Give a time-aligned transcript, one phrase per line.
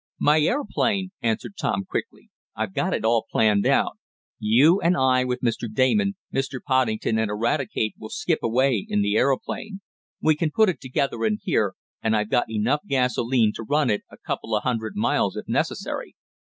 [0.19, 2.31] "My aeroplane!" answered Tom quickly.
[2.55, 3.99] "I've got it all planned out.
[4.39, 5.71] You and I with Mr.
[5.71, 6.59] Damon, Mr.
[6.59, 9.81] Poddington and Eradicate will skip away in the aeroplane.
[10.19, 14.01] We can put it together in here, and I've got enough gasolene to run it
[14.09, 16.15] a couple of hundred miles if necessary."